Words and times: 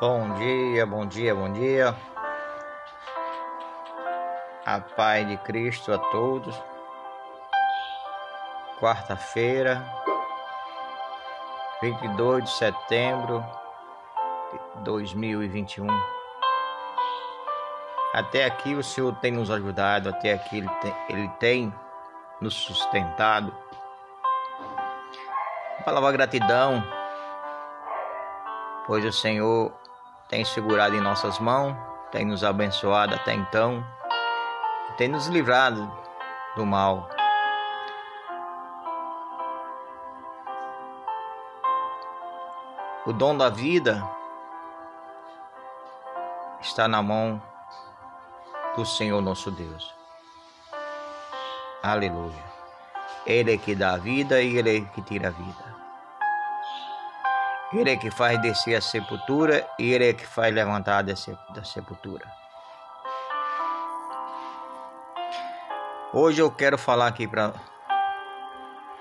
Bom 0.00 0.32
dia, 0.34 0.86
bom 0.86 1.04
dia, 1.04 1.34
bom 1.34 1.52
dia. 1.52 1.92
A 4.64 4.78
paz 4.78 5.26
de 5.26 5.36
Cristo 5.38 5.92
a 5.92 5.98
todos. 5.98 6.54
Quarta-feira, 8.78 9.84
22 11.82 12.44
de 12.44 12.50
setembro 12.50 13.44
de 14.52 14.84
2021. 14.84 15.88
Até 18.14 18.44
aqui 18.44 18.76
o 18.76 18.84
Senhor 18.84 19.12
tem 19.16 19.32
nos 19.32 19.50
ajudado, 19.50 20.10
até 20.10 20.34
aqui 20.34 20.58
Ele 20.58 20.70
tem, 20.80 20.94
Ele 21.08 21.28
tem 21.40 21.74
nos 22.40 22.54
sustentado. 22.54 23.52
Palavra 25.84 26.12
gratidão, 26.12 26.84
pois 28.86 29.04
o 29.04 29.12
Senhor 29.12 29.72
tem 30.28 30.44
segurado 30.44 30.94
em 30.94 31.00
nossas 31.00 31.38
mãos, 31.38 31.74
tem 32.12 32.24
nos 32.24 32.44
abençoado 32.44 33.14
até 33.14 33.32
então, 33.32 33.84
tem 34.96 35.08
nos 35.08 35.26
livrado 35.26 35.90
do 36.54 36.66
mal. 36.66 37.08
O 43.06 43.12
dom 43.12 43.36
da 43.36 43.48
vida 43.48 44.06
está 46.60 46.86
na 46.86 47.02
mão 47.02 47.40
do 48.76 48.84
Senhor 48.84 49.22
nosso 49.22 49.50
Deus. 49.50 49.94
Aleluia. 51.82 52.44
Ele 53.24 53.54
é 53.54 53.56
que 53.56 53.74
dá 53.74 53.92
a 53.92 53.96
vida 53.96 54.42
e 54.42 54.58
Ele 54.58 54.78
é 54.78 54.80
que 54.80 55.00
tira 55.00 55.28
a 55.28 55.30
vida. 55.30 55.77
Ele 57.70 57.92
é 57.92 57.96
que 57.96 58.10
faz 58.10 58.40
descer 58.40 58.76
a 58.76 58.80
sepultura 58.80 59.68
e 59.78 59.92
Ele 59.92 60.08
é 60.08 60.14
que 60.14 60.26
faz 60.26 60.54
levantar 60.54 61.02
da 61.02 61.14
sepultura. 61.64 62.24
Hoje 66.14 66.40
eu 66.40 66.50
quero 66.50 66.78
falar 66.78 67.08
aqui 67.08 67.28
para 67.28 67.52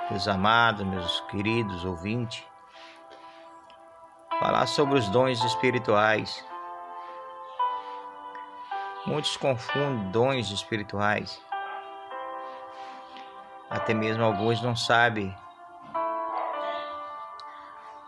meus 0.09 0.27
amados, 0.27 0.85
meus 0.85 1.21
queridos 1.21 1.85
ouvintes, 1.85 2.43
falar 4.37 4.67
sobre 4.67 4.99
os 4.99 5.07
dons 5.07 5.41
espirituais. 5.45 6.43
Muitos 9.05 9.37
confundem 9.37 10.11
dons 10.11 10.51
espirituais. 10.51 11.41
Até 13.69 13.93
mesmo 13.93 14.25
alguns 14.25 14.61
não 14.61 14.75
sabem 14.75 15.33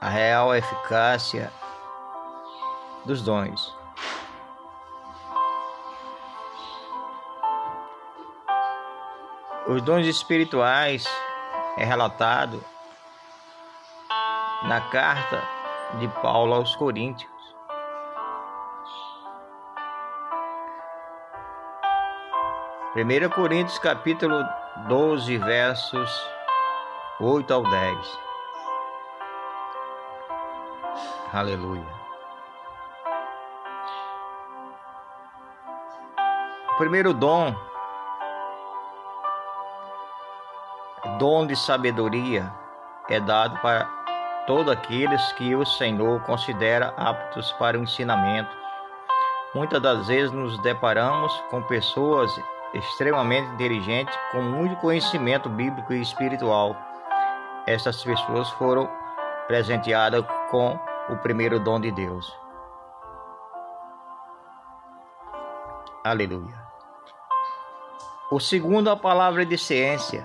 real 0.09 0.53
eficácia 0.55 1.51
dos 3.05 3.21
dons. 3.21 3.77
Os 9.67 9.81
dons 9.83 10.07
espirituais 10.07 11.05
é 11.77 11.85
relatado 11.85 12.63
na 14.63 14.81
carta 14.89 15.41
de 15.99 16.07
Paulo 16.21 16.55
aos 16.55 16.75
Coríntios. 16.75 17.31
Primeira 22.93 23.29
Coríntios 23.29 23.77
capítulo 23.77 24.43
12 24.87 25.37
versos 25.37 26.27
8 27.19 27.53
ao 27.53 27.63
10. 27.63 28.28
Aleluia. 31.31 31.85
O 36.73 36.77
primeiro 36.79 37.13
dom, 37.13 37.53
dom 41.19 41.45
de 41.45 41.55
sabedoria, 41.55 42.51
é 43.07 43.19
dado 43.19 43.59
para 43.59 43.85
todos 44.47 44.73
aqueles 44.73 45.31
que 45.33 45.55
o 45.55 45.63
Senhor 45.63 46.19
considera 46.21 46.95
aptos 46.97 47.51
para 47.53 47.77
o 47.77 47.83
ensinamento. 47.83 48.49
Muitas 49.53 49.79
das 49.79 50.07
vezes 50.07 50.31
nos 50.31 50.57
deparamos 50.63 51.31
com 51.51 51.61
pessoas 51.61 52.31
extremamente 52.73 53.47
inteligentes, 53.53 54.17
com 54.31 54.41
muito 54.41 54.75
conhecimento 54.77 55.47
bíblico 55.47 55.93
e 55.93 56.01
espiritual. 56.01 56.75
Essas 57.67 58.03
pessoas 58.03 58.49
foram 58.51 58.89
presenteadas 59.47 60.25
com 60.49 60.79
o 61.09 61.17
primeiro 61.17 61.59
dom 61.59 61.79
de 61.79 61.91
Deus. 61.91 62.31
Aleluia. 66.03 66.55
O 68.31 68.39
segundo, 68.39 68.89
a 68.89 68.95
palavra 68.95 69.45
de 69.45 69.57
ciência. 69.57 70.23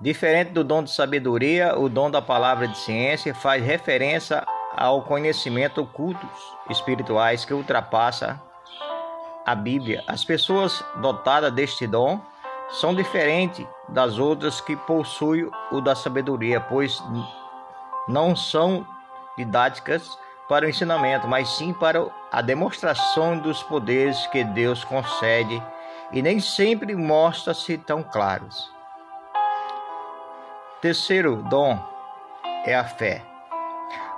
Diferente 0.00 0.50
do 0.50 0.64
dom 0.64 0.82
de 0.82 0.90
sabedoria, 0.90 1.78
o 1.78 1.88
dom 1.88 2.10
da 2.10 2.20
palavra 2.20 2.68
de 2.68 2.76
ciência 2.76 3.34
faz 3.34 3.62
referência 3.62 4.44
ao 4.74 5.02
conhecimento 5.02 5.80
ocultos 5.80 6.56
espirituais 6.68 7.44
que 7.44 7.54
ultrapassa 7.54 8.40
a 9.46 9.54
Bíblia. 9.54 10.02
As 10.06 10.24
pessoas 10.24 10.84
dotadas 10.96 11.52
deste 11.52 11.86
dom 11.86 12.20
são 12.68 12.94
diferentes 12.94 13.66
das 13.88 14.18
outras 14.18 14.60
que 14.60 14.76
possuem 14.76 15.48
o 15.70 15.80
da 15.80 15.94
sabedoria, 15.94 16.60
pois 16.60 17.00
não 18.08 18.36
são 18.36 18.86
didáticas 19.36 20.18
para 20.48 20.66
o 20.66 20.68
ensinamento, 20.68 21.26
mas 21.26 21.48
sim 21.56 21.72
para 21.72 22.06
a 22.30 22.40
demonstração 22.40 23.38
dos 23.38 23.62
poderes 23.62 24.26
que 24.28 24.44
Deus 24.44 24.84
concede 24.84 25.62
e 26.12 26.22
nem 26.22 26.38
sempre 26.38 26.94
mostra-se 26.94 27.76
tão 27.78 28.02
claros. 28.02 28.70
Terceiro 30.80 31.42
dom 31.50 31.78
é 32.64 32.76
a 32.76 32.84
fé. 32.84 33.22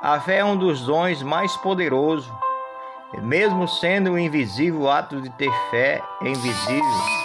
A 0.02 0.20
fé 0.20 0.38
é 0.38 0.44
um 0.44 0.56
dos 0.56 0.82
dons 0.82 1.22
mais 1.22 1.56
poderosos, 1.56 2.30
mesmo 3.22 3.66
sendo 3.66 4.12
o 4.12 4.18
invisível 4.18 4.82
o 4.82 4.90
ato 4.90 5.20
de 5.20 5.30
ter 5.30 5.50
fé 5.70 6.02
é 6.20 6.28
invisível. 6.28 7.18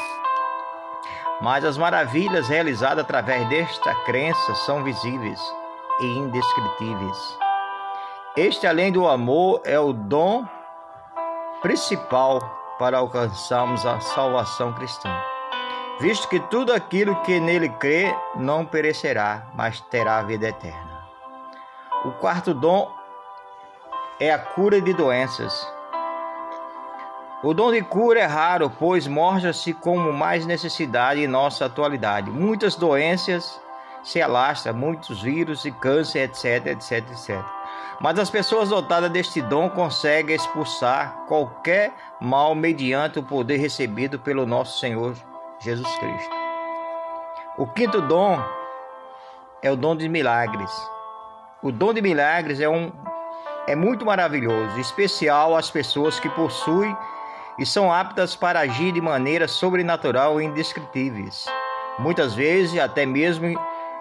Mas 1.41 1.65
as 1.65 1.77
maravilhas 1.77 2.47
realizadas 2.47 3.03
através 3.03 3.47
desta 3.49 3.93
crença 4.05 4.55
são 4.55 4.81
visíveis 4.83 5.41
e 5.99 6.05
indescritíveis. 6.05 7.37
Este, 8.35 8.65
além 8.65 8.91
do 8.91 9.07
amor, 9.07 9.61
é 9.63 9.79
o 9.79 9.93
dom 9.93 10.45
principal 11.61 12.39
para 12.79 12.97
alcançarmos 12.97 13.85
a 13.85 13.99
salvação 13.99 14.73
cristã, 14.73 15.09
visto 15.99 16.27
que 16.27 16.39
tudo 16.39 16.73
aquilo 16.73 17.15
que 17.21 17.39
nele 17.39 17.69
crê 17.69 18.13
não 18.35 18.65
perecerá, 18.65 19.47
mas 19.53 19.79
terá 19.81 20.21
vida 20.23 20.47
eterna. 20.47 21.07
O 22.05 22.11
quarto 22.13 22.53
dom 22.53 22.91
é 24.19 24.31
a 24.31 24.39
cura 24.39 24.81
de 24.81 24.93
doenças. 24.93 25.71
O 27.43 27.53
dom 27.53 27.71
de 27.71 27.81
cura 27.81 28.21
é 28.21 28.25
raro, 28.25 28.69
pois 28.79 29.05
mostra-se 29.05 29.73
como 29.73 30.11
mais 30.11 30.45
necessidade 30.45 31.21
em 31.21 31.27
nossa 31.27 31.65
atualidade. 31.65 32.31
Muitas 32.31 32.75
doenças 32.75 33.61
se 34.03 34.21
alastra, 34.21 34.73
muitos 34.73 35.21
vírus 35.21 35.65
e 35.65 35.71
câncer, 35.71 36.23
etc, 36.23 36.67
etc, 36.67 36.91
etc. 37.11 37.41
Mas 38.01 38.19
as 38.19 38.29
pessoas 38.29 38.69
dotadas 38.69 39.09
deste 39.09 39.41
dom 39.41 39.69
conseguem 39.69 40.35
expulsar 40.35 41.25
qualquer 41.27 41.93
mal 42.19 42.53
mediante 42.53 43.19
o 43.19 43.23
poder 43.23 43.57
recebido 43.57 44.19
pelo 44.19 44.45
nosso 44.45 44.79
Senhor 44.79 45.15
Jesus 45.59 45.89
Cristo. 45.97 46.35
O 47.57 47.67
quinto 47.67 48.01
dom 48.01 48.43
é 49.61 49.71
o 49.71 49.75
dom 49.75 49.95
de 49.95 50.09
milagres. 50.09 50.71
O 51.61 51.71
dom 51.71 51.93
de 51.93 52.01
milagres 52.01 52.59
é 52.59 52.67
um 52.67 52.91
é 53.65 53.75
muito 53.75 54.05
maravilhoso, 54.05 54.77
especial 54.77 55.55
às 55.55 55.71
pessoas 55.71 56.19
que 56.19 56.27
possuem 56.27 56.93
e 57.57 57.65
são 57.65 57.93
aptas 57.93 58.35
para 58.35 58.59
agir 58.59 58.91
de 58.91 58.99
maneira 58.99 59.47
sobrenatural 59.47 60.41
e 60.41 60.45
indescritíveis. 60.45 61.45
Muitas 61.99 62.33
vezes 62.33 62.77
até 62.77 63.05
mesmo 63.05 63.57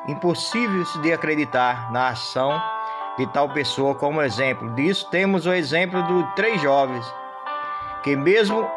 impossíveis 0.09 0.89
de 1.03 1.13
acreditar 1.13 1.93
na 1.93 2.09
ação 2.09 2.61
de 3.17 3.27
tal 3.29 3.49
pessoa 3.49 3.95
como 3.95 4.23
exemplo. 4.23 4.75
Disso 4.75 5.09
temos 5.11 5.47
o 5.47 5.53
exemplo 5.53 6.03
de 6.03 6.35
três 6.35 6.61
jovens 6.61 7.07
que 8.03 8.17
mesmo 8.17 8.69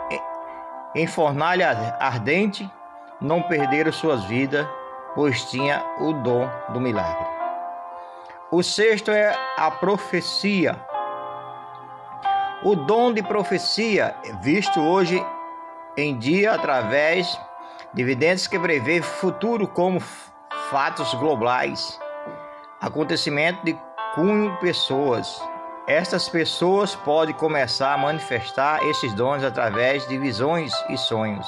em 0.94 1.08
fornalha 1.08 1.98
ardente 2.00 2.70
não 3.20 3.42
perderam 3.42 3.92
suas 3.92 4.24
vidas, 4.26 4.68
pois 5.16 5.44
tinha 5.50 5.84
o 6.00 6.14
dom 6.14 6.50
do 6.70 6.80
milagre. 6.80 7.26
O 8.52 8.62
sexto 8.62 9.12
é 9.12 9.36
a 9.58 9.72
profecia. 9.72 10.80
O 12.64 12.76
dom 12.76 13.14
de 13.14 13.24
profecia, 13.24 14.16
visto 14.42 14.80
hoje 14.80 15.24
em 15.98 16.18
dia 16.18 16.54
através 16.54 17.40
de 17.94 18.04
videntes 18.04 18.48
que 18.48 18.60
prevê 18.60 19.02
futuro 19.02 19.68
como 19.68 20.00
fatos 20.70 21.14
globais, 21.16 22.00
acontecimento 22.82 23.64
de 23.64 23.78
cunho 24.14 24.58
pessoas, 24.58 25.42
Estas 25.88 26.28
pessoas 26.28 26.96
podem 26.96 27.36
começar 27.36 27.94
a 27.94 27.98
manifestar 27.98 28.84
esses 28.86 29.14
dons 29.14 29.44
através 29.44 30.08
de 30.08 30.18
visões 30.18 30.74
e 30.90 30.98
sonhos, 30.98 31.48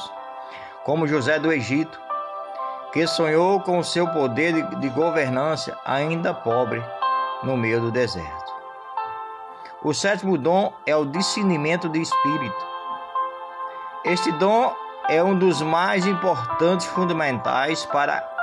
como 0.84 1.08
José 1.08 1.40
do 1.40 1.52
Egito, 1.52 2.00
que 2.94 3.08
sonhou 3.08 3.60
com 3.62 3.80
o 3.80 3.84
seu 3.84 4.08
poder 4.10 4.54
de 4.78 4.90
governança 4.90 5.76
ainda 5.84 6.36
pobre 6.36 6.84
no 7.42 7.58
meio 7.58 7.82
do 7.82 7.92
deserto. 7.92 8.54
O 9.84 9.92
sétimo 9.92 10.38
dom 10.38 10.72
é 10.86 10.96
o 10.96 11.04
discernimento 11.06 11.90
de 11.90 12.00
espírito. 12.00 12.68
Este 14.06 14.32
dom 14.34 14.72
é 15.10 15.24
um 15.24 15.36
dos 15.36 15.64
mais 15.64 16.06
importantes 16.06 16.86
fundamentais 16.86 17.88
para 17.88 18.37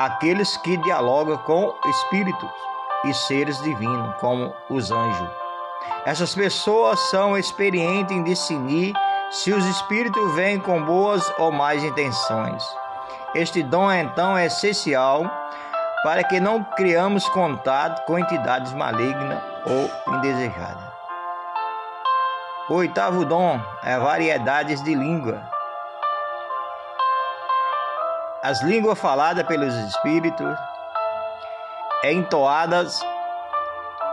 aqueles 0.00 0.56
que 0.56 0.78
dialogam 0.78 1.36
com 1.36 1.74
espíritos 1.84 2.50
e 3.04 3.12
seres 3.12 3.60
divinos, 3.62 4.14
como 4.18 4.50
os 4.70 4.90
anjos. 4.90 5.28
Essas 6.06 6.34
pessoas 6.34 6.98
são 7.10 7.36
experientes 7.36 8.16
em 8.16 8.24
discernir 8.24 8.94
se 9.30 9.52
os 9.52 9.62
espíritos 9.66 10.34
vêm 10.34 10.58
com 10.58 10.82
boas 10.82 11.30
ou 11.38 11.52
más 11.52 11.84
intenções. 11.84 12.64
Este 13.34 13.62
dom 13.62 13.92
então 13.92 14.38
é 14.38 14.46
essencial 14.46 15.30
para 16.02 16.24
que 16.24 16.40
não 16.40 16.64
criamos 16.64 17.28
contato 17.28 18.02
com 18.06 18.18
entidades 18.18 18.72
malignas 18.72 19.42
ou 19.66 20.14
indesejadas. 20.14 20.90
O 22.70 22.74
oitavo 22.76 23.26
dom 23.26 23.60
é 23.82 23.98
variedades 23.98 24.82
de 24.82 24.94
língua. 24.94 25.59
As 28.42 28.62
línguas 28.62 28.98
faladas 28.98 29.46
pelos 29.46 29.74
espíritos 29.74 30.56
é 32.02 32.10
entoadas 32.10 32.98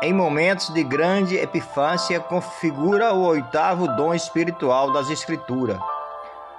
em 0.01 0.11
momentos 0.13 0.67
de 0.73 0.83
grande 0.83 1.37
epifância 1.37 2.19
configura 2.19 3.13
o 3.13 3.23
oitavo 3.23 3.87
dom 3.87 4.13
espiritual 4.13 4.91
das 4.91 5.09
Escrituras. 5.09 5.79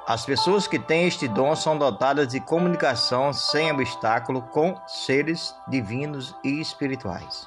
As 0.07 0.25
pessoas 0.25 0.67
que 0.67 0.79
têm 0.79 1.07
este 1.07 1.29
dom 1.29 1.55
são 1.55 1.77
dotadas 1.77 2.29
de 2.29 2.41
comunicação 2.41 3.35
sem 3.35 3.71
obstáculo 3.71 4.41
com 4.41 4.75
seres 4.87 5.55
divinos 5.69 6.35
e 6.43 6.63
espirituais. 6.63 7.47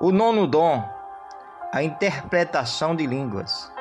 O 0.00 0.12
nono 0.12 0.46
dom, 0.46 0.88
a 1.72 1.82
interpretação 1.82 2.94
de 2.94 3.04
línguas. 3.08 3.72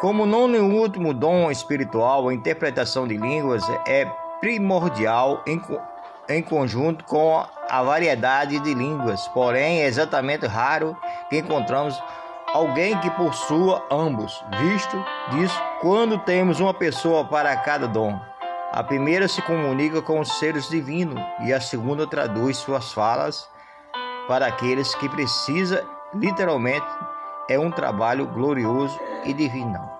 Como 0.00 0.24
nono 0.24 0.56
e 0.56 0.60
último 0.60 1.12
dom 1.12 1.50
espiritual, 1.50 2.26
a 2.26 2.32
interpretação 2.32 3.06
de 3.06 3.18
línguas 3.18 3.62
é 3.86 4.06
primordial 4.40 5.42
em, 5.46 5.60
em 6.26 6.42
conjunto 6.42 7.04
com 7.04 7.44
a 7.68 7.82
variedade 7.82 8.58
de 8.60 8.72
línguas, 8.72 9.28
porém 9.28 9.82
é 9.82 9.86
exatamente 9.86 10.46
raro 10.46 10.96
que 11.28 11.36
encontramos 11.36 12.02
alguém 12.46 12.98
que 13.00 13.10
possua 13.10 13.86
ambos, 13.90 14.42
visto 14.58 15.04
disso 15.32 15.62
quando 15.82 16.16
temos 16.20 16.60
uma 16.60 16.72
pessoa 16.72 17.26
para 17.26 17.54
cada 17.58 17.86
dom. 17.86 18.18
A 18.72 18.82
primeira 18.82 19.28
se 19.28 19.42
comunica 19.42 20.00
com 20.00 20.18
os 20.18 20.38
seres 20.38 20.66
divinos 20.70 21.22
e 21.44 21.52
a 21.52 21.60
segunda 21.60 22.06
traduz 22.06 22.56
suas 22.56 22.90
falas 22.90 23.46
para 24.26 24.46
aqueles 24.46 24.94
que 24.94 25.10
precisa, 25.10 25.86
literalmente, 26.14 26.86
é 27.50 27.58
um 27.58 27.68
trabalho 27.68 28.28
glorioso 28.28 28.96
e 29.24 29.32
divino. 29.32 29.90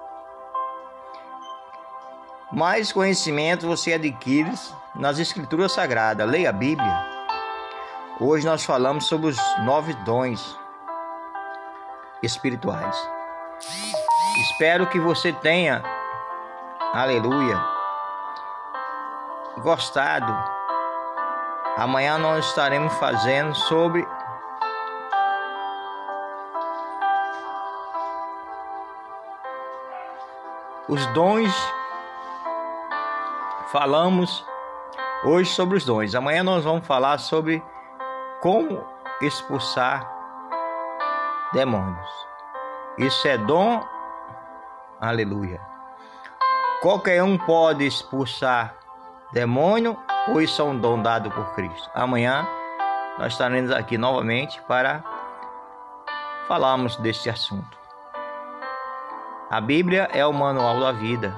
Mais 2.53 2.93
conhecimento 2.93 3.67
você 3.67 3.95
adquire 3.95 4.53
nas 4.95 5.19
Escrituras 5.19 5.73
Sagradas. 5.73 6.31
Leia 6.31 6.51
a 6.51 6.53
Bíblia. 6.53 7.07
Hoje 8.21 8.47
nós 8.47 8.65
falamos 8.65 9.07
sobre 9.07 9.27
os 9.27 9.59
nove 9.65 9.95
dons 10.05 10.57
espirituais. 12.23 12.97
Espero 14.43 14.87
que 14.87 15.01
você 15.01 15.33
tenha, 15.33 15.83
aleluia, 16.95 17.61
gostado. 19.59 20.33
Amanhã 21.77 22.17
nós 22.17 22.47
estaremos 22.47 22.93
fazendo 22.95 23.55
sobre 23.57 24.07
os 30.91 31.07
dons. 31.07 31.55
Falamos 33.69 34.45
hoje 35.25 35.49
sobre 35.51 35.77
os 35.79 35.85
dons. 35.85 36.15
Amanhã 36.17 36.43
nós 36.43 36.65
vamos 36.65 36.85
falar 36.85 37.19
sobre 37.19 37.63
como 38.41 38.85
expulsar 39.23 40.11
demônios. 41.53 42.09
Isso 42.99 43.29
é 43.29 43.39
dom, 43.39 43.87
aleluia. 45.01 45.61
Qualquer 46.83 47.23
um 47.23 47.39
pode 47.39 47.87
expulsar 47.87 48.75
demônio 49.33 49.97
ou 50.29 50.43
isso 50.43 50.61
é 50.61 50.65
um 50.65 50.77
dom 50.77 51.01
dado 51.01 51.31
por 51.31 51.55
Cristo. 51.55 51.89
Amanhã 51.95 52.49
nós 53.17 53.33
estaremos 53.33 53.71
aqui 53.71 53.97
novamente 53.97 54.61
para 54.63 55.05
falarmos 56.49 56.97
deste 56.97 57.31
assunto. 57.31 57.80
A 59.51 59.61
Bíblia 59.61 60.09
é 60.13 60.25
o 60.25 60.33
manual 60.33 60.79
da 60.79 60.93
vida. 60.93 61.35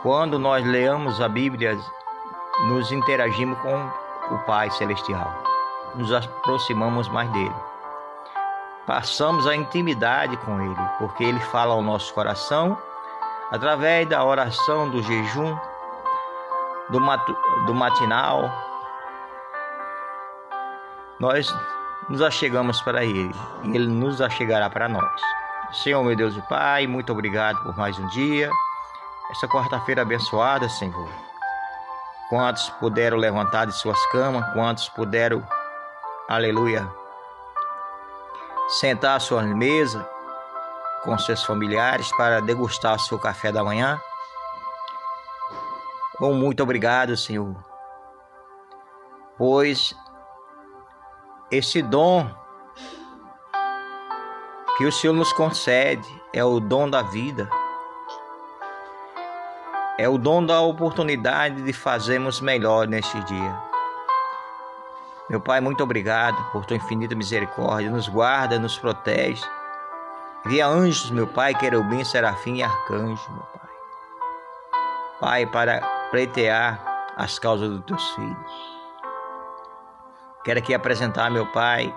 Quando 0.00 0.38
nós 0.38 0.64
leamos 0.64 1.20
a 1.20 1.28
Bíblia, 1.28 1.78
nos 2.66 2.90
interagimos 2.90 3.58
com 3.58 4.34
o 4.34 4.38
Pai 4.46 4.70
Celestial, 4.70 5.30
nos 5.94 6.10
aproximamos 6.10 7.08
mais 7.08 7.30
dele. 7.32 7.54
Passamos 8.86 9.46
a 9.46 9.54
intimidade 9.54 10.34
com 10.38 10.58
ele, 10.62 10.88
porque 10.98 11.24
ele 11.24 11.40
fala 11.40 11.74
ao 11.74 11.82
nosso 11.82 12.14
coração 12.14 12.78
através 13.50 14.08
da 14.08 14.24
oração, 14.24 14.88
do 14.88 15.02
jejum, 15.02 15.54
do, 16.88 16.98
do 17.66 17.74
matinal. 17.74 18.50
Nós 21.20 21.54
nos 22.08 22.22
achegamos 22.22 22.80
para 22.80 23.04
ele 23.04 23.34
e 23.64 23.76
ele 23.76 23.88
nos 23.88 24.22
achegará 24.22 24.70
para 24.70 24.88
nós. 24.88 25.38
Senhor, 25.72 26.02
meu 26.02 26.16
Deus 26.16 26.34
e 26.34 26.40
Pai, 26.42 26.86
muito 26.86 27.12
obrigado 27.12 27.62
por 27.62 27.76
mais 27.76 27.98
um 27.98 28.06
dia. 28.08 28.50
Essa 29.30 29.46
quarta-feira 29.46 30.00
abençoada, 30.00 30.66
Senhor. 30.66 31.08
Quantos 32.30 32.70
puderam 32.70 33.18
levantar 33.18 33.66
de 33.66 33.72
suas 33.72 33.98
camas, 34.06 34.50
quantos 34.54 34.88
puderam, 34.88 35.46
aleluia, 36.26 36.90
sentar 38.80 39.16
à 39.16 39.20
sua 39.20 39.42
mesa 39.42 40.08
com 41.04 41.18
seus 41.18 41.44
familiares 41.44 42.10
para 42.16 42.40
degustar 42.40 42.96
o 42.96 43.00
seu 43.00 43.18
café 43.18 43.52
da 43.52 43.62
manhã. 43.62 44.00
Bom, 46.18 46.32
muito 46.32 46.62
obrigado, 46.62 47.14
Senhor, 47.14 47.54
pois 49.36 49.94
esse 51.50 51.82
dom 51.82 52.37
que 54.78 54.86
o 54.86 54.92
Senhor 54.92 55.12
nos 55.12 55.32
concede 55.34 56.08
é 56.32 56.42
o 56.42 56.58
dom 56.58 56.88
da 56.88 57.02
vida 57.02 57.50
é 59.98 60.08
o 60.08 60.16
dom 60.16 60.46
da 60.46 60.60
oportunidade 60.60 61.60
de 61.62 61.72
fazermos 61.72 62.40
melhor 62.40 62.86
neste 62.86 63.18
dia. 63.24 63.62
Meu 65.28 65.40
Pai, 65.40 65.60
muito 65.60 65.82
obrigado 65.82 66.40
por 66.52 66.64
tua 66.64 66.76
infinita 66.76 67.16
misericórdia. 67.16 67.90
Nos 67.90 68.08
guarda, 68.08 68.60
nos 68.60 68.78
protege. 68.78 69.44
Via 70.46 70.68
anjos, 70.68 71.10
meu 71.10 71.26
Pai, 71.26 71.52
querubim, 71.52 72.04
serafim 72.04 72.58
e 72.58 72.62
arcanjo, 72.62 73.28
meu 73.32 73.42
Pai. 73.42 73.68
Pai, 75.20 75.46
para 75.46 75.80
pleitear 76.12 77.12
as 77.16 77.36
causas 77.40 77.68
dos 77.68 77.84
teus 77.84 78.10
filhos. 78.10 78.78
Quero 80.44 80.60
aqui 80.60 80.72
apresentar, 80.72 81.28
meu 81.28 81.46
Pai, 81.46 81.92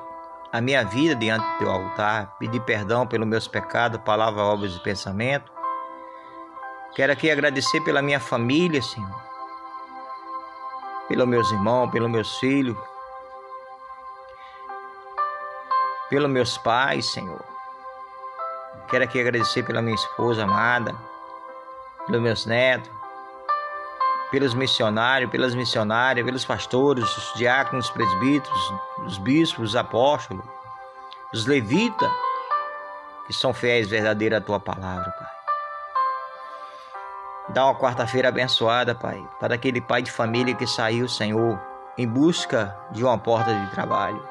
a 0.51 0.61
minha 0.61 0.83
vida 0.83 1.15
diante 1.15 1.45
do 1.45 1.57
teu 1.59 1.71
altar, 1.71 2.35
pedir 2.37 2.59
perdão 2.61 3.07
pelos 3.07 3.27
meus 3.27 3.47
pecados, 3.47 4.01
palavras, 4.01 4.43
obras 4.43 4.75
e 4.75 4.79
pensamento 4.83 5.51
Quero 6.93 7.13
aqui 7.13 7.31
agradecer 7.31 7.79
pela 7.81 8.01
minha 8.01 8.19
família, 8.19 8.81
Senhor. 8.81 9.23
Pelos 11.07 11.25
meus 11.25 11.49
irmãos, 11.51 11.89
pelos 11.89 12.11
meus 12.11 12.37
filhos. 12.37 12.77
Pelos 16.09 16.29
meus 16.29 16.57
pais, 16.57 17.05
Senhor. 17.05 17.41
Quero 18.89 19.05
aqui 19.05 19.21
agradecer 19.21 19.63
pela 19.63 19.81
minha 19.81 19.95
esposa 19.95 20.43
amada. 20.43 20.93
Pelos 22.05 22.21
meus 22.21 22.45
netos. 22.45 22.91
Pelos 24.31 24.53
missionários, 24.53 25.29
pelas 25.29 25.53
missionárias, 25.53 26.25
pelos 26.25 26.45
pastores, 26.45 27.03
os 27.03 27.33
diáconos, 27.35 27.85
os 27.85 27.91
presbíteros, 27.91 28.73
os 29.05 29.17
bispos, 29.17 29.69
os 29.69 29.75
apóstolos, 29.75 30.45
os 31.33 31.45
levitas, 31.45 32.09
que 33.27 33.33
são 33.33 33.53
fiéis 33.53 33.89
verdadeiros 33.89 34.37
à 34.37 34.41
tua 34.41 34.59
palavra, 34.59 35.11
Pai. 35.11 35.27
Dá 37.49 37.65
uma 37.65 37.75
quarta-feira 37.75 38.29
abençoada, 38.29 38.95
Pai, 38.95 39.21
para 39.39 39.55
aquele 39.55 39.81
pai 39.81 40.01
de 40.01 40.11
família 40.11 40.55
que 40.55 40.65
saiu, 40.65 41.09
Senhor, 41.09 41.59
em 41.97 42.07
busca 42.07 42.75
de 42.91 43.03
uma 43.03 43.17
porta 43.17 43.53
de 43.53 43.71
trabalho. 43.71 44.25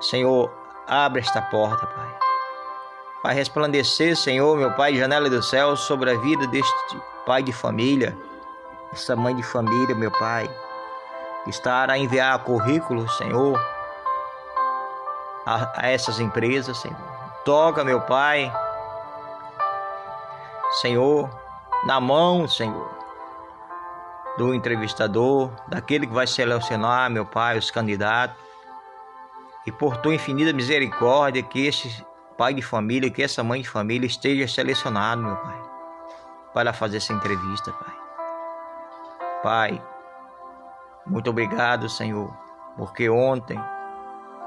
Senhor, 0.00 0.50
abre 0.88 1.20
esta 1.20 1.42
porta, 1.42 1.86
Pai. 1.86 2.18
Vai 3.22 3.34
resplandecer, 3.34 4.16
Senhor, 4.16 4.56
meu 4.56 4.72
Pai, 4.72 4.96
janela 4.96 5.28
do 5.28 5.42
céu, 5.42 5.76
sobre 5.76 6.10
a 6.10 6.18
vida 6.18 6.46
deste 6.46 6.96
pai 7.24 7.42
de 7.42 7.52
família, 7.52 8.16
essa 8.92 9.16
mãe 9.16 9.34
de 9.34 9.42
família, 9.42 9.94
meu 9.94 10.10
Pai, 10.10 10.48
que 11.44 11.50
a 11.68 11.98
enviar 11.98 12.38
currículo, 12.40 13.08
Senhor, 13.08 13.58
a, 15.46 15.80
a 15.82 15.88
essas 15.88 16.20
empresas, 16.20 16.78
Senhor. 16.78 16.96
Toca, 17.44 17.82
meu 17.82 18.00
Pai, 18.02 18.52
Senhor, 20.80 21.28
na 21.86 22.00
mão, 22.00 22.46
Senhor, 22.46 22.88
do 24.36 24.54
entrevistador, 24.54 25.50
daquele 25.66 26.06
que 26.06 26.12
vai 26.12 26.26
selecionar, 26.26 27.10
meu 27.10 27.26
Pai, 27.26 27.58
os 27.58 27.70
candidatos. 27.70 28.36
E 29.66 29.72
por 29.72 29.96
tua 29.96 30.14
infinita 30.14 30.52
misericórdia, 30.52 31.42
que 31.42 31.66
esse 31.66 32.04
pai 32.36 32.52
de 32.54 32.62
família, 32.62 33.10
que 33.10 33.22
essa 33.22 33.42
mãe 33.42 33.62
de 33.62 33.68
família 33.68 34.06
esteja 34.06 34.46
selecionado, 34.48 35.22
meu 35.22 35.36
Pai, 35.36 35.62
para 36.52 36.72
fazer 36.72 36.98
essa 36.98 37.12
entrevista, 37.12 37.72
Pai. 37.72 38.01
Pai, 39.42 39.82
muito 41.06 41.30
obrigado, 41.30 41.88
Senhor, 41.88 42.32
porque 42.76 43.10
ontem 43.10 43.58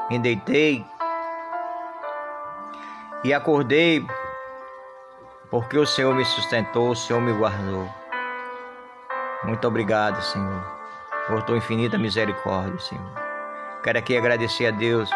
me 0.09 0.17
deitei 0.17 0.85
e 3.23 3.33
acordei 3.33 4.05
porque 5.49 5.77
o 5.77 5.85
Senhor 5.85 6.15
me 6.15 6.23
sustentou, 6.23 6.91
o 6.91 6.95
Senhor 6.95 7.21
me 7.21 7.33
guardou. 7.33 7.89
Muito 9.43 9.67
obrigado, 9.67 10.21
Senhor, 10.21 10.63
por 11.27 11.43
tua 11.43 11.57
infinita 11.57 11.97
misericórdia, 11.97 12.79
Senhor. 12.79 13.11
Quero 13.83 13.99
aqui 13.99 14.17
agradecer 14.17 14.67
a 14.67 14.71
Deus 14.71 15.09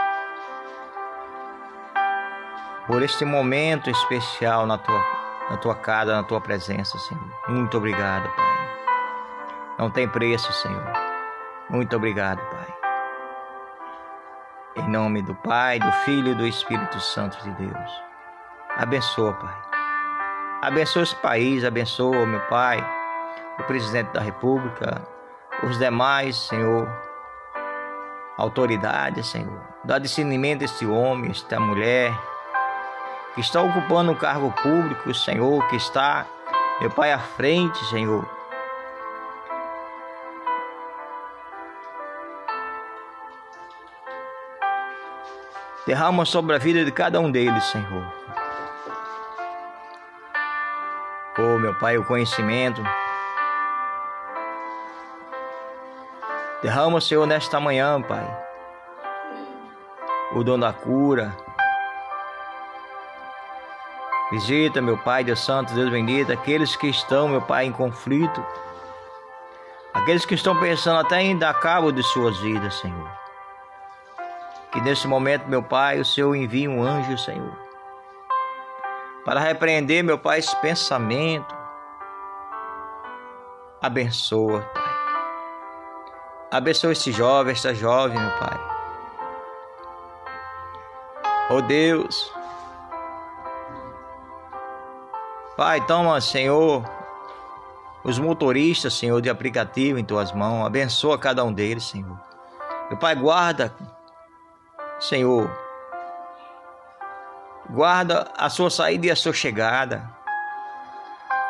por 2.85 3.01
este 3.01 3.23
momento 3.23 3.89
especial 3.89 4.65
na 4.65 4.77
tua, 4.77 5.03
na 5.49 5.57
tua 5.57 5.75
casa, 5.75 6.15
na 6.15 6.23
tua 6.23 6.41
presença, 6.41 6.97
Senhor. 6.99 7.23
Muito 7.47 7.77
obrigado, 7.77 8.29
Pai. 8.35 8.48
Não 9.79 9.89
tem 9.89 10.09
preço, 10.09 10.51
Senhor. 10.51 10.91
Muito 11.69 11.95
obrigado, 11.95 12.41
Pai. 12.49 12.67
Em 14.75 14.89
nome 14.89 15.21
do 15.21 15.33
Pai, 15.35 15.79
do 15.79 15.89
Filho 16.03 16.33
e 16.33 16.35
do 16.35 16.45
Espírito 16.45 16.99
Santo 16.99 17.41
de 17.41 17.51
Deus. 17.51 17.91
Abençoa, 18.75 19.31
Pai. 19.35 19.55
Abençoa 20.63 21.03
esse 21.03 21.15
país, 21.15 21.63
abençoa, 21.63 22.25
meu 22.25 22.41
Pai, 22.47 22.85
o 23.57 23.63
presidente 23.63 24.11
da 24.11 24.19
República, 24.19 25.01
os 25.63 25.79
demais, 25.79 26.35
Senhor, 26.35 26.85
autoridades, 28.37 29.27
Senhor. 29.27 29.61
Dá 29.85 29.97
discernimento 29.97 30.61
a 30.61 30.65
este 30.65 30.85
homem, 30.85 31.31
esta 31.31 31.57
mulher, 31.57 32.13
que 33.33 33.39
está 33.39 33.61
ocupando 33.61 34.11
um 34.11 34.15
cargo 34.15 34.51
público, 34.61 35.13
Senhor, 35.13 35.65
que 35.69 35.77
está, 35.77 36.25
meu 36.81 36.89
Pai, 36.89 37.13
à 37.13 37.19
frente, 37.19 37.77
Senhor. 37.85 38.38
Derrama 45.89 46.23
sobre 46.23 46.55
a 46.55 46.59
vida 46.59 46.85
de 46.85 46.91
cada 46.91 47.19
um 47.19 47.31
deles, 47.31 47.63
Senhor. 47.63 48.13
Oh, 51.35 51.57
meu 51.57 51.73
Pai, 51.79 51.97
o 51.97 52.05
conhecimento. 52.05 52.79
Derrama, 56.61 57.01
Senhor, 57.01 57.25
nesta 57.25 57.59
manhã, 57.59 57.99
Pai, 58.03 58.23
o 60.33 60.43
dom 60.43 60.59
da 60.59 60.71
cura, 60.71 61.35
Visita, 64.29 64.79
meu 64.83 64.95
Pai, 64.99 65.23
Deus 65.23 65.43
Santo, 65.43 65.73
Deus 65.73 65.89
bendito, 65.89 66.31
aqueles 66.31 66.75
que 66.75 66.85
estão, 66.85 67.27
meu 67.27 67.41
Pai, 67.41 67.65
em 67.65 67.71
conflito, 67.71 68.45
aqueles 69.91 70.23
que 70.23 70.35
estão 70.35 70.55
pensando 70.59 70.99
até 70.99 71.19
em 71.19 71.35
dar 71.35 71.59
cabo 71.59 71.91
de 71.91 72.03
suas 72.03 72.37
vidas, 72.37 72.75
Senhor. 72.75 73.18
Que 74.71 74.81
nesse 74.81 75.07
momento, 75.07 75.47
meu 75.47 75.63
Pai, 75.63 75.99
o 75.99 76.05
Senhor 76.05 76.35
envie 76.35 76.67
um 76.67 76.83
anjo, 76.83 77.17
Senhor, 77.17 77.57
para 79.25 79.39
repreender, 79.39 80.03
meu 80.03 80.17
Pai, 80.17 80.39
esse 80.39 80.55
pensamento. 80.57 81.57
Abençoa, 83.81 84.61
Pai. 84.61 84.89
Abençoa 86.51 86.91
esse 86.91 87.11
jovem, 87.11 87.53
esta 87.53 87.73
jovem, 87.73 88.19
meu 88.19 88.37
Pai. 88.37 88.59
Oh 91.51 91.61
Deus, 91.61 92.31
Pai, 95.59 95.85
toma, 95.85 96.21
Senhor, 96.21 96.89
os 98.01 98.17
motoristas, 98.17 98.93
Senhor, 98.93 99.21
de 99.21 99.29
aplicativo 99.29 99.99
em 99.99 100.05
tuas 100.05 100.31
mãos. 100.31 100.65
Abençoa 100.65 101.17
cada 101.17 101.43
um 101.43 101.51
deles, 101.51 101.83
Senhor. 101.83 102.17
Meu 102.87 102.97
Pai, 102.97 103.13
guarda, 103.13 103.75
Senhor. 104.99 105.49
Guarda 107.69 108.27
a 108.37 108.49
sua 108.49 108.69
saída 108.69 109.07
e 109.07 109.11
a 109.11 109.15
sua 109.15 109.33
chegada. 109.33 110.09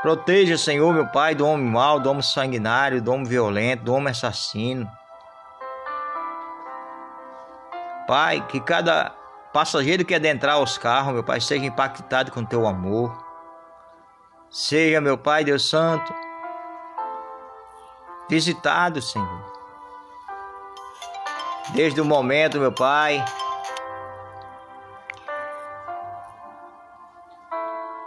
Proteja, 0.02 0.58
Senhor, 0.58 0.94
meu 0.94 1.08
Pai, 1.08 1.36
do 1.36 1.46
homem 1.46 1.66
mau, 1.66 2.00
do 2.00 2.10
homem 2.10 2.22
sanguinário, 2.22 3.02
do 3.02 3.12
homem 3.12 3.26
violento, 3.26 3.84
do 3.84 3.94
homem 3.94 4.12
assassino. 4.12 4.90
Pai, 8.08 8.46
que 8.48 8.60
cada 8.60 9.14
passageiro 9.54 10.06
que 10.06 10.16
adentrar 10.16 10.60
os 10.62 10.78
carros, 10.78 11.14
meu 11.14 11.24
Pai, 11.24 11.42
seja 11.42 11.66
impactado 11.66 12.32
com 12.32 12.46
teu 12.46 12.68
amor. 12.68 13.26
Seja, 14.50 15.00
meu 15.02 15.18
Pai, 15.18 15.44
Deus 15.44 15.70
Santo, 15.70 16.14
visitado, 18.30 19.02
Senhor. 19.02 19.49
Desde 21.74 22.02
o 22.02 22.06
momento, 22.06 22.60
meu 22.60 22.72
Pai, 22.72 23.24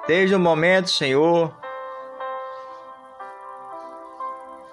desde 0.07 0.35
o 0.35 0.41
momento, 0.41 0.91
Senhor, 0.91 1.55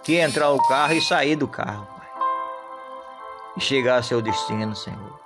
que 0.04 0.18
entrar 0.18 0.50
o 0.50 0.68
carro 0.68 0.94
e 0.94 1.02
sair 1.02 1.36
do 1.36 1.48
carro, 1.48 1.86
Pai, 1.86 2.10
e 3.58 3.62
chegar 3.62 3.98
ao 3.98 4.04
seu 4.04 4.22
destino, 4.22 4.76
Senhor. 4.76 5.20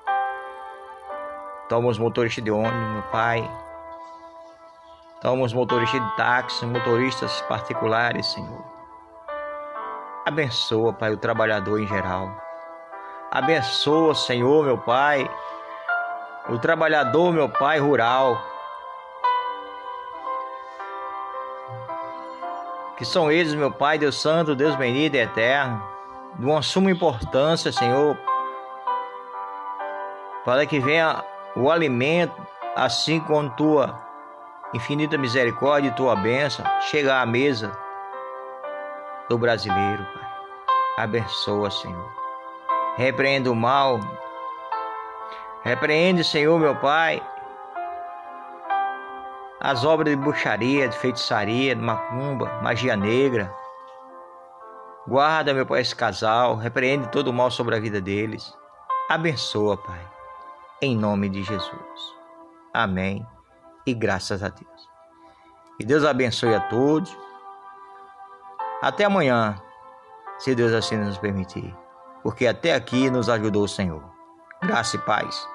Toma 1.70 1.88
os 1.88 1.98
motoristas 1.98 2.44
de 2.44 2.52
ônibus, 2.52 2.94
meu 2.94 3.04
Pai. 3.04 3.50
Toma 5.22 5.46
os 5.46 5.54
motoristas 5.54 6.02
de 6.02 6.16
táxi, 6.18 6.66
motoristas 6.66 7.42
particulares, 7.44 8.28
Senhor. 8.28 8.64
Abençoa, 10.26 10.92
Pai, 10.92 11.14
o 11.14 11.18
trabalhador 11.18 11.80
em 11.80 11.88
geral. 11.88 12.43
Abençoa, 13.34 14.14
Senhor, 14.14 14.64
meu 14.64 14.78
Pai, 14.78 15.28
o 16.50 16.60
trabalhador, 16.60 17.34
meu 17.34 17.50
Pai, 17.50 17.80
rural. 17.80 18.40
Que 22.96 23.04
são 23.04 23.32
eles, 23.32 23.56
meu 23.56 23.72
Pai, 23.72 23.98
Deus 23.98 24.22
Santo, 24.22 24.56
Deus 24.56 24.76
bendito 24.76 25.16
e 25.16 25.18
eterno, 25.18 25.84
de 26.36 26.46
uma 26.46 26.62
suma 26.62 26.92
importância, 26.92 27.72
Senhor, 27.72 28.16
para 30.46 30.68
que 30.68 30.80
venha 30.80 31.24
o 31.56 31.72
alimento, 31.72 32.40
assim 32.76 33.20
como 33.20 33.50
tua 33.50 34.00
infinita 34.76 35.18
misericórdia 35.18 35.90
e 35.90 35.96
tua 35.96 36.16
bênção 36.16 36.64
chega 36.82 37.20
à 37.20 37.26
mesa 37.26 37.76
do 39.28 39.40
brasileiro, 39.40 40.06
Pai. 40.14 41.04
Abençoa, 41.06 41.72
Senhor. 41.72 42.23
Repreenda 42.96 43.52
o 43.52 43.56
mal. 43.56 44.00
Repreende, 45.64 46.24
Senhor, 46.24 46.60
meu 46.60 46.76
Pai, 46.76 47.22
as 49.60 49.86
obras 49.86 50.14
de 50.14 50.22
bruxaria, 50.22 50.90
de 50.90 50.98
feitiçaria, 50.98 51.74
de 51.74 51.82
macumba, 51.82 52.62
magia 52.62 52.96
negra. 52.96 53.54
Guarda, 55.08 55.54
meu 55.54 55.66
Pai, 55.66 55.82
esse 55.82 55.96
casal. 55.96 56.56
Repreende 56.56 57.08
todo 57.10 57.30
o 57.30 57.34
mal 57.34 57.50
sobre 57.50 57.76
a 57.76 57.80
vida 57.80 58.02
deles. 58.02 58.54
Abençoa, 59.10 59.78
Pai. 59.78 60.02
Em 60.82 60.98
nome 60.98 61.30
de 61.30 61.44
Jesus. 61.44 62.16
Amém 62.74 63.26
e 63.86 63.94
graças 63.94 64.44
a 64.44 64.50
Deus. 64.50 64.90
Que 65.78 65.86
Deus 65.86 66.04
abençoe 66.04 66.56
a 66.56 66.60
todos. 66.60 67.16
Até 68.82 69.06
amanhã, 69.06 69.56
se 70.38 70.54
Deus 70.54 70.74
assim 70.74 70.98
nos 70.98 71.18
permitir, 71.18 71.74
porque 72.24 72.48
até 72.48 72.74
aqui 72.74 73.10
nos 73.10 73.30
ajudou 73.30 73.66
o 73.66 73.68
Senhor. 73.68 74.02
Graça 74.64 74.96
e 74.96 75.00
paz. 75.00 75.53